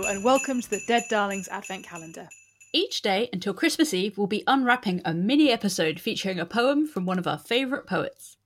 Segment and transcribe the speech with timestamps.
[0.00, 2.26] Ho ho, and welcome to the Dead Darlings Advent Calendar.
[2.72, 7.04] Each day until Christmas Eve, we'll be unwrapping a mini episode featuring a poem from
[7.04, 8.38] one of our favourite poets.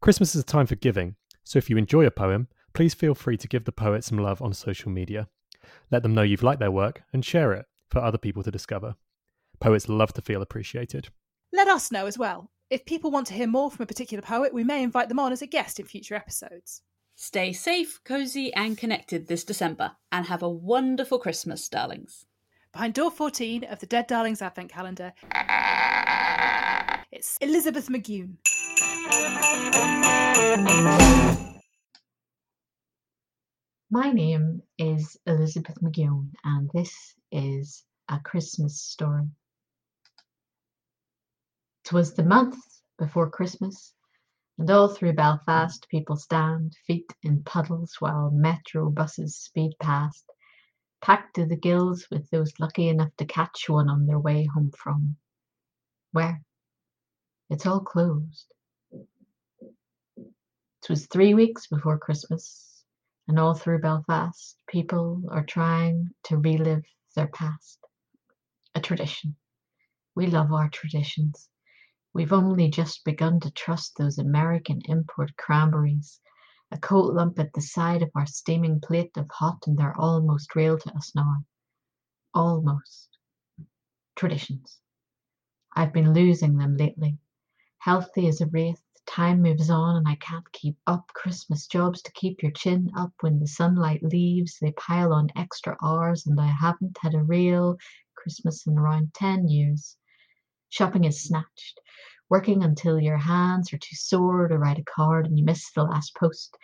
[0.00, 1.14] Christmas is a time for giving,
[1.44, 4.42] so if you enjoy a poem, please feel free to give the poet some love
[4.42, 5.28] on social media.
[5.92, 8.96] Let them know you've liked their work and share it for other people to discover.
[9.60, 11.08] Poets love to feel appreciated.
[11.52, 12.50] Let us know as well.
[12.68, 15.30] If people want to hear more from a particular poet, we may invite them on
[15.30, 16.82] as a guest in future episodes.
[17.16, 22.26] Stay safe, cosy, and connected this December, and have a wonderful Christmas, darlings.
[22.72, 25.12] Behind door 14 of the Dead Darlings Advent Calendar,
[27.12, 28.38] it's Elizabeth McGeown.
[33.90, 39.28] My name is Elizabeth McGeown, and this is a Christmas story.
[41.84, 42.56] 'Twas the month
[42.98, 43.94] before Christmas,
[44.58, 50.24] and all through Belfast people stand, feet in puddles, while metro buses speed past,
[51.02, 54.70] packed to the gills with those lucky enough to catch one on their way home
[54.70, 55.16] from
[56.12, 56.40] where?
[57.50, 58.46] It's all closed.
[60.82, 62.84] 'Twas three weeks before Christmas,
[63.26, 66.84] and all through Belfast people are trying to relive
[67.16, 67.78] their past.
[68.74, 69.36] A tradition.
[70.14, 71.48] We love our traditions.
[72.14, 76.20] We've only just begun to trust those American import cranberries,
[76.70, 80.54] a cold lump at the side of our steaming plate of hot, and they're almost
[80.54, 81.44] real to us now.
[82.32, 83.18] Almost.
[84.14, 84.80] Traditions.
[85.74, 87.18] I've been losing them lately.
[87.78, 91.08] Healthy as a wraith, time moves on and I can't keep up.
[91.14, 95.76] Christmas jobs to keep your chin up when the sunlight leaves, they pile on extra
[95.82, 97.76] hours, and I haven't had a real
[98.14, 99.96] Christmas in around 10 years.
[100.74, 101.78] Shopping is snatched.
[102.28, 105.84] Working until your hands are too sore to write a card and you miss the
[105.84, 106.56] last post.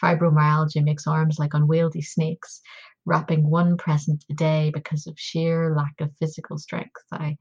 [0.00, 2.60] Fibromyalgia makes arms like unwieldy snakes,
[3.04, 7.02] wrapping one present a day because of sheer lack of physical strength.
[7.10, 7.36] I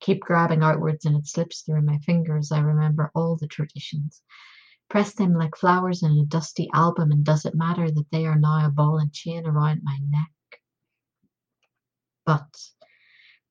[0.00, 2.50] keep grabbing outwards and it slips through my fingers.
[2.50, 4.22] I remember all the traditions.
[4.88, 8.38] Press them like flowers in a dusty album, and does it matter that they are
[8.38, 10.62] now a ball and chain around my neck?
[12.24, 12.56] But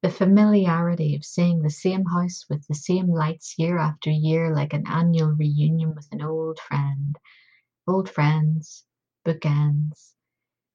[0.07, 4.71] the familiarity of seeing the same house with the same lights year after year, like
[4.71, 7.17] an annual reunion with an old friend.
[7.85, 8.85] Old friends,
[9.25, 10.13] bookends.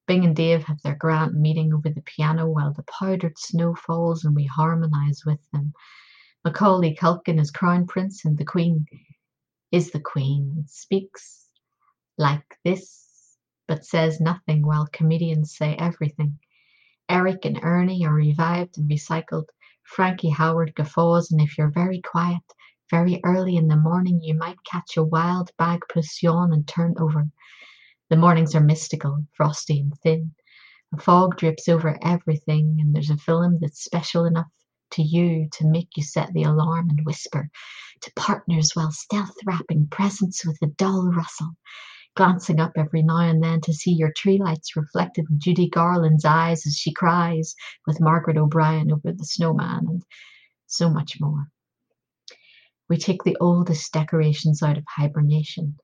[0.05, 4.23] Bing and Dave have their grand meeting over the piano while the powdered snow falls
[4.23, 5.73] and we harmonise with them.
[6.45, 8.85] Macaulay Culkin is crown prince and the queen
[9.71, 10.63] is the queen.
[10.67, 11.47] Speaks
[12.19, 13.35] like this,
[13.67, 16.37] but says nothing while comedians say everything.
[17.13, 19.45] Eric and Ernie are revived and recycled.
[19.83, 22.41] Frankie Howerd guffaws, and if you're very quiet,
[22.89, 27.29] very early in the morning, you might catch a wild bagpuss yawn and turn over.
[28.09, 30.33] The mornings are mystical, frosty, and thin.
[30.91, 34.49] A fog drips over everything, and there's a film that's special enough
[34.93, 37.47] to you to make you set the alarm and whisper
[38.01, 41.51] to partners while stealth wrapping presents with a dull rustle
[42.15, 46.25] glancing up every now and then to see your tree lights reflected in Judy Garland's
[46.25, 47.55] eyes as she cries
[47.87, 50.03] with Margaret O'Brien over the snowman, and
[50.67, 51.47] so much more.
[52.87, 55.77] We take the oldest decorations out of hibernation,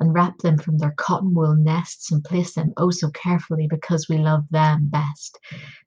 [0.00, 4.16] unwrap them from their cotton wool nests, and place them oh so carefully because we
[4.16, 5.38] love them best,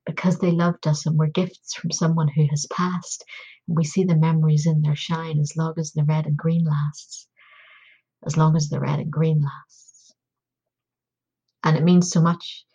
[0.06, 3.24] because they loved us and were gifts from someone who has passed,
[3.68, 6.66] and we see the memories in their shine as long as the red and green
[6.66, 7.28] lasts
[8.25, 10.13] as long as the red and green lasts.
[11.63, 12.66] And it means so much.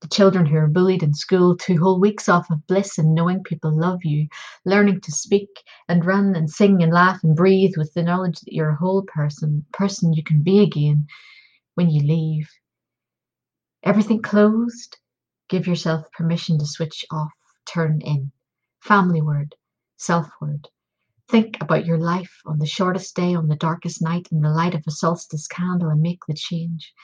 [0.00, 3.42] The children who are bullied in school, two whole weeks off of bliss and knowing
[3.42, 4.28] people love you,
[4.64, 5.48] learning to speak
[5.88, 9.02] and run and sing and laugh and breathe with the knowledge that you're a whole
[9.02, 11.08] person, person you can be again
[11.74, 12.48] when you leave.
[13.82, 14.98] Everything closed,
[15.48, 17.32] give yourself permission to switch off,
[17.66, 18.30] turn in.
[18.80, 19.54] Family word,
[19.96, 20.68] self word.
[21.30, 24.74] Think about your life on the shortest day, on the darkest night, in the light
[24.74, 26.94] of a solstice candle, and make the change.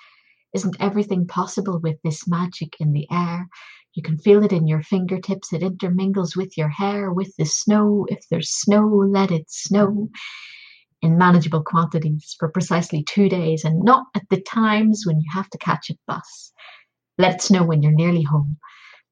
[0.55, 3.47] Isn't everything possible with this magic in the air?
[3.93, 8.07] You can feel it in your fingertips, it intermingles with your hair, with the snow.
[8.09, 10.09] If there's snow, let it snow
[11.03, 15.51] in manageable quantities for precisely two days, and not at the times when you have
[15.51, 16.51] to catch a bus.
[17.19, 18.57] Let it snow when you're nearly home.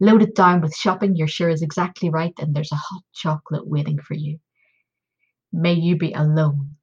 [0.00, 3.66] Load it down with shopping you're sure is exactly right, and there's a hot chocolate
[3.68, 4.38] waiting for you.
[5.52, 6.76] May you be alone.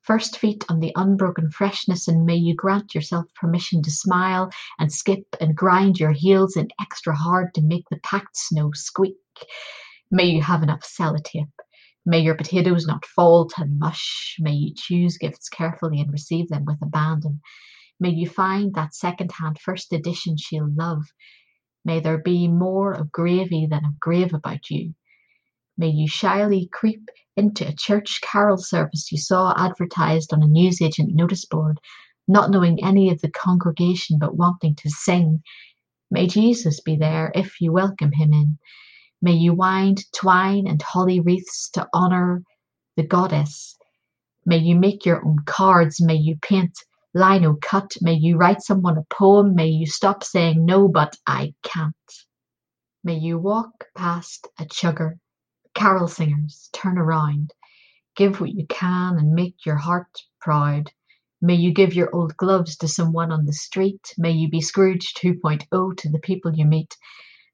[0.00, 4.90] First feet on the unbroken freshness, and may you grant yourself permission to smile and
[4.90, 9.16] skip and grind your heels in extra hard to make the packed snow squeak.
[10.10, 11.52] May you have enough sellotape.
[12.06, 14.36] May your potatoes not fall to mush.
[14.40, 17.42] May you choose gifts carefully and receive them with abandon.
[18.00, 21.02] May you find that second hand first edition she'll love.
[21.84, 24.94] May there be more of gravy than of grave about you.
[25.80, 31.14] May you shyly creep into a church carol service you saw advertised on a newsagent
[31.14, 31.78] notice board,
[32.26, 35.40] not knowing any of the congregation but wanting to sing.
[36.10, 38.58] May Jesus be there if you welcome him in.
[39.22, 42.42] May you wind twine and holly wreaths to honour
[42.96, 43.78] the goddess.
[44.44, 46.00] May you make your own cards.
[46.00, 46.76] May you paint
[47.14, 47.92] lino cut.
[48.00, 49.54] May you write someone a poem.
[49.54, 51.94] May you stop saying no, but I can't.
[53.04, 55.18] May you walk past a chugger
[55.78, 57.52] Carol singers, turn around.
[58.16, 60.10] Give what you can and make your heart
[60.40, 60.90] proud.
[61.40, 64.12] May you give your old gloves to someone on the street.
[64.18, 66.96] May you be Scrooge 2.0 to the people you meet.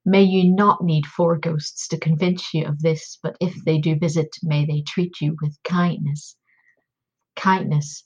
[0.06, 3.94] May you not need four ghosts to convince you of this, but if they do
[3.94, 6.34] visit, may they treat you with kindness.
[7.36, 8.04] Kindness.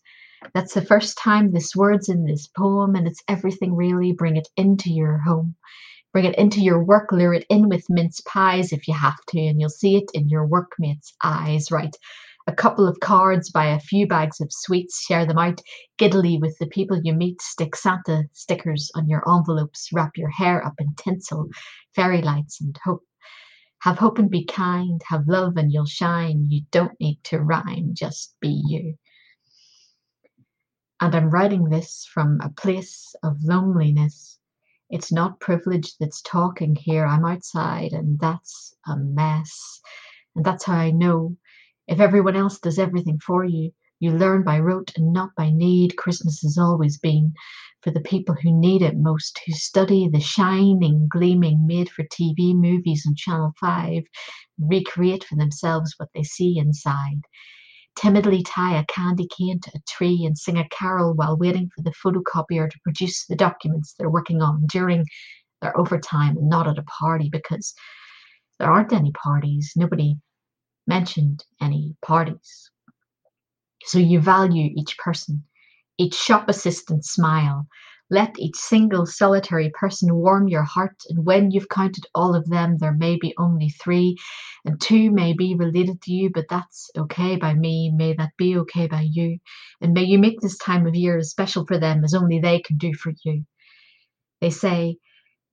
[0.53, 4.11] That's the first time this word's in this poem, and it's everything really.
[4.11, 5.55] Bring it into your home.
[6.19, 9.38] Bring it into your work, lure it in with mince pies if you have to,
[9.38, 11.70] and you'll see it in your workmates' eyes.
[11.70, 11.94] Right.
[12.49, 15.61] A couple of cards, buy a few bags of sweets, share them out
[15.97, 20.67] giddily with the people you meet, stick Santa stickers on your envelopes, wrap your hair
[20.67, 21.47] up in tinsel,
[21.94, 23.05] fairy lights, and hope.
[23.82, 26.47] Have hope and be kind, have love and you'll shine.
[26.49, 28.97] You don't need to rhyme, just be you.
[31.00, 34.38] And I'm writing this from a place of loneliness
[34.90, 37.05] it's not privilege that's talking here.
[37.05, 39.81] I'm outside and that's a mess.
[40.35, 41.37] And that's how I know
[41.87, 45.96] if everyone else does everything for you, you learn by rote and not by need.
[45.96, 47.32] Christmas has always been
[47.82, 52.55] for the people who need it most, who study the shining, gleaming, made for TV
[52.55, 54.02] movies on Channel 5,
[54.58, 57.20] recreate for themselves what they see inside
[57.99, 61.83] timidly tie a candy cane to a tree and sing a carol while waiting for
[61.83, 65.05] the photocopier to produce the documents they're working on during
[65.61, 67.75] their overtime and not at a party because
[68.59, 69.73] there aren't any parties.
[69.75, 70.17] Nobody
[70.87, 72.71] mentioned any parties.
[73.85, 75.43] So you value each person,
[75.99, 77.67] each shop assistant smile,
[78.10, 82.78] let each single solitary person warm your heart, and when you've counted all of them,
[82.78, 84.16] there may be only three,
[84.64, 87.90] and two may be related to you, but that's okay by me.
[87.94, 89.38] May that be okay by you.
[89.81, 92.60] And may you make this time of year as special for them as only they
[92.60, 93.44] can do for you.
[94.40, 94.96] They say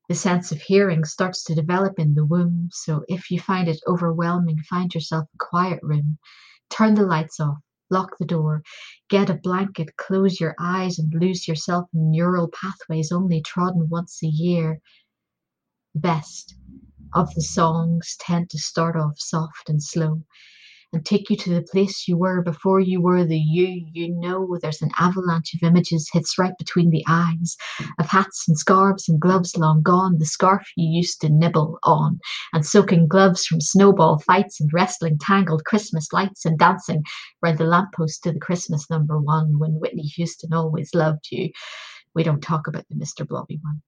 [0.07, 3.81] the sense of hearing starts to develop in the womb, so if you find it
[3.87, 6.19] overwhelming, find yourself a quiet room.
[6.69, 7.57] Turn the lights off
[7.89, 8.63] lock the door,
[9.09, 14.21] get a blanket, close your eyes, and lose yourself in neural pathways only trodden once
[14.23, 14.79] a year.
[15.93, 16.55] Best
[17.13, 20.23] of the songs tend to start off soft and slow
[20.95, 24.57] and take you to the place you were before you were the you you know.
[24.61, 27.57] There's an avalanche of images hits right between the eyes
[27.99, 32.19] of hats and scarves and gloves long gone the scarf you used to nibble on
[32.53, 37.03] and soaking gloves from snowball fights and wrestling tangled christmas lights and dancing
[37.41, 41.51] round the lamppost to the christmas number one when whitney houston always loved you.
[42.13, 43.81] We don't talk about the mr blobby one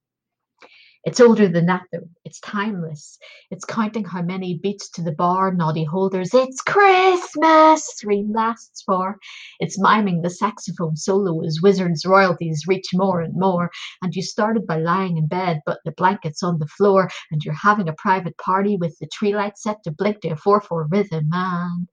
[1.08, 2.10] it's older than that, though.
[2.26, 3.18] It's timeless.
[3.50, 6.34] It's counting how many beats to the bar noddy holders.
[6.34, 7.88] It's Christmas!
[7.96, 9.18] Scream lasts for.
[9.62, 13.72] It's miming the saxophone solo as Wizzard's royalties reach more and more.
[14.02, 17.54] And you started by lying in bed, but the blanket's on the floor, and you're
[17.54, 20.90] having a private party with the tree light set to blink to a 4 4
[20.92, 21.30] rhythm.
[21.32, 21.88] And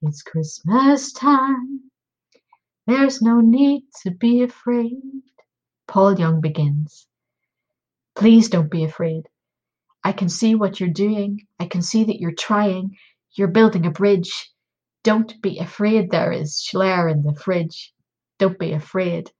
[0.00, 1.90] it's Christmas time.
[2.86, 5.02] There's no need to be afraid.
[5.86, 7.07] Paul Young begins.
[8.18, 9.28] Please don't be afraid.
[10.02, 11.46] I can see what you're doing.
[11.60, 12.96] I can see that you're trying.
[13.34, 14.50] You're building a bridge.
[15.04, 17.94] Don't be afraid there is Shloer in the fridge.
[18.40, 19.30] Don't be afraid.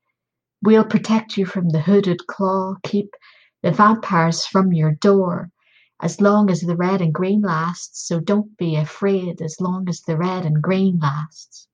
[0.62, 2.76] We'll protect you from the hooded claw.
[2.84, 3.16] Keep
[3.62, 5.50] the vampires from your door
[6.00, 8.06] as long as the red and green lasts.
[8.06, 11.66] So don't be afraid as long as the red and green lasts.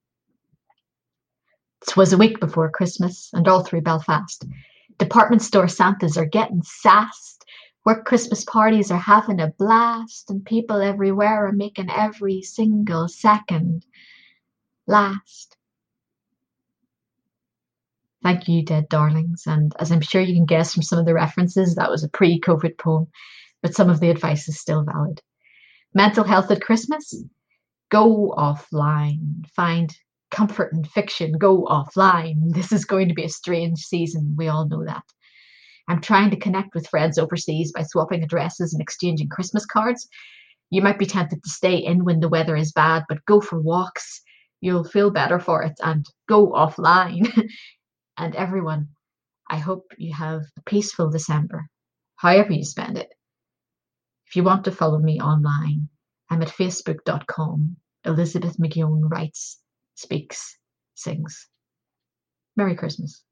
[1.86, 4.46] 'Twas a week before Christmas, and all through Belfast
[4.98, 7.44] Department store Santas are getting sassed.
[7.84, 13.84] Work Christmas parties are having a blast, and people everywhere are making every single second
[14.86, 15.56] last.
[18.22, 19.42] Thank you, dead darlings.
[19.46, 22.08] And as I'm sure you can guess from some of the references, that was a
[22.08, 23.08] pre COVID poem,
[23.60, 25.20] but some of the advice is still valid.
[25.92, 27.22] Mental health at Christmas?
[27.90, 29.46] Go offline.
[29.54, 29.94] Find
[30.34, 32.52] comfort and fiction go offline.
[32.52, 34.34] This is going to be a strange season.
[34.36, 35.04] We all know that.
[35.88, 40.08] I'm trying to connect with friends overseas by swapping addresses and exchanging Christmas cards.
[40.70, 43.60] You might be tempted to stay in when the weather is bad, but go for
[43.60, 44.22] walks.
[44.60, 47.30] You'll feel better for it and go offline.
[48.18, 48.88] and everyone,
[49.48, 51.68] I hope you have a peaceful December
[52.16, 53.12] however you spend it.
[54.26, 55.88] If you want to follow me online,
[56.30, 57.76] I'm at facebook.com.
[58.04, 59.60] Elizabeth McGeown writes,
[59.94, 60.56] speaks,
[60.94, 61.48] sings.
[62.56, 63.22] Merry Christmas.